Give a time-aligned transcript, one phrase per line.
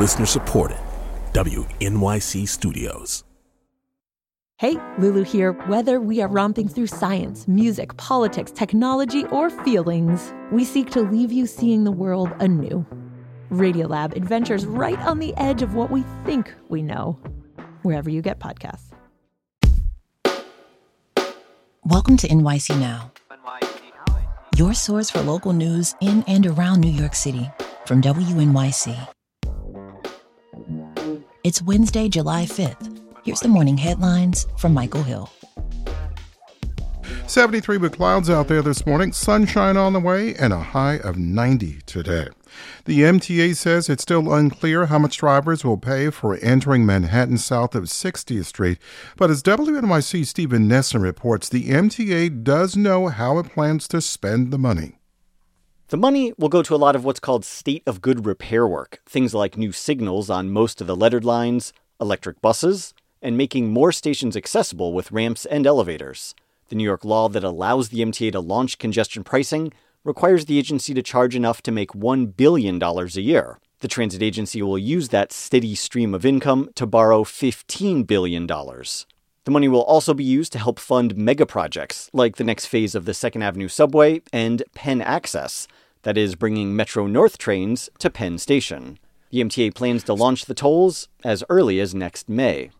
[0.00, 0.78] Listener supported.
[1.34, 3.22] WNYC Studios.
[4.56, 5.52] Hey, Lulu here.
[5.68, 11.30] Whether we are romping through science, music, politics, technology, or feelings, we seek to leave
[11.30, 12.86] you seeing the world anew.
[13.50, 17.18] Radiolab adventures right on the edge of what we think we know,
[17.82, 18.94] wherever you get podcasts.
[21.84, 23.12] Welcome to NYC Now,
[24.56, 27.50] your source for local news in and around New York City
[27.84, 29.08] from WNYC.
[31.42, 33.00] It's Wednesday, July 5th.
[33.24, 35.30] Here's the morning headlines from Michael Hill.
[37.28, 41.16] 73 with clouds out there this morning, sunshine on the way, and a high of
[41.16, 42.28] 90 today.
[42.84, 47.74] The MTA says it's still unclear how much drivers will pay for entering Manhattan south
[47.74, 48.78] of 60th Street,
[49.16, 54.50] but as WNYC Stephen Nessen reports, the MTA does know how it plans to spend
[54.50, 54.99] the money.
[55.90, 59.00] The money will go to a lot of what's called state of good repair work,
[59.06, 63.90] things like new signals on most of the lettered lines, electric buses, and making more
[63.90, 66.32] stations accessible with ramps and elevators.
[66.68, 69.72] The New York law that allows the MTA to launch congestion pricing
[70.04, 73.58] requires the agency to charge enough to make $1 billion a year.
[73.80, 78.46] The transit agency will use that steady stream of income to borrow $15 billion.
[79.50, 82.94] The money will also be used to help fund mega projects like the next phase
[82.94, 85.66] of the Second Avenue subway and Penn Access,
[86.02, 88.96] that is, bringing Metro North trains to Penn Station.
[89.30, 92.70] The MTA plans to launch the tolls as early as next May.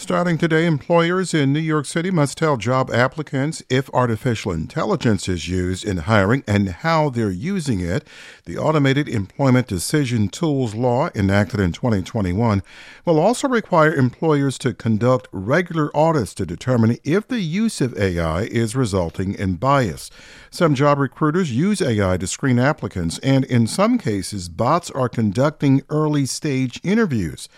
[0.00, 5.46] Starting today, employers in New York City must tell job applicants if artificial intelligence is
[5.46, 8.08] used in hiring and how they're using it.
[8.46, 12.62] The Automated Employment Decision Tools Law, enacted in 2021,
[13.04, 18.44] will also require employers to conduct regular audits to determine if the use of AI
[18.44, 20.10] is resulting in bias.
[20.50, 25.82] Some job recruiters use AI to screen applicants, and in some cases, bots are conducting
[25.90, 27.50] early stage interviews.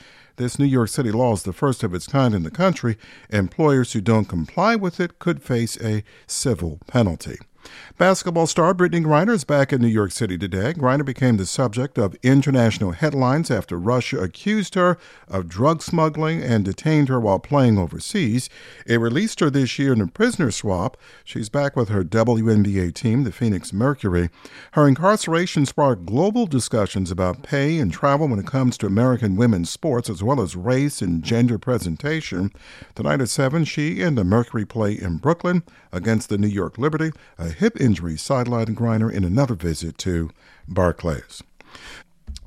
[0.42, 2.98] This New York City law is the first of its kind in the country.
[3.30, 7.38] Employers who don't comply with it could face a civil penalty.
[7.98, 10.72] Basketball star Brittney Griner is back in New York City today.
[10.72, 16.64] Griner became the subject of international headlines after Russia accused her of drug smuggling and
[16.64, 18.48] detained her while playing overseas.
[18.86, 20.96] It released her this year in a prisoner swap.
[21.24, 24.30] She's back with her WNBA team, the Phoenix Mercury.
[24.72, 29.70] Her incarceration sparked global discussions about pay and travel when it comes to American women's
[29.70, 32.50] sports, as well as race and gender presentation.
[32.94, 35.62] Tonight at 7, she and the Mercury play in Brooklyn
[35.92, 37.12] against the New York Liberty.
[37.38, 40.30] A hip injury sidelined Griner in another visit to
[40.66, 41.44] Barclays.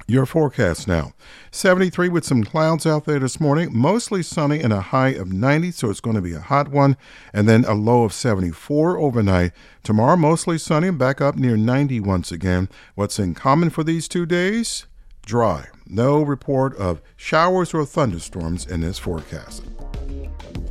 [0.08, 1.14] Your forecast now
[1.52, 5.72] 73 with some clouds out there this morning, mostly sunny and a high of 90,
[5.72, 6.98] so it's going to be a hot one,
[7.32, 9.54] and then a low of 74 overnight.
[9.84, 12.68] Tomorrow, mostly sunny and back up near 90 once again.
[12.96, 14.86] What's in common for these two days?
[15.26, 15.68] Dry.
[15.88, 19.64] No report of showers or thunderstorms in this forecast.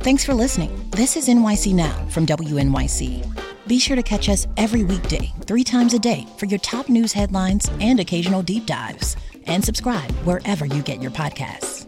[0.01, 0.87] Thanks for listening.
[0.91, 3.44] This is NYC Now from WNYC.
[3.67, 7.13] Be sure to catch us every weekday, three times a day, for your top news
[7.13, 9.17] headlines and occasional deep dives.
[9.47, 11.87] And subscribe wherever you get your podcasts.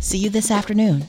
[0.00, 1.06] See you this afternoon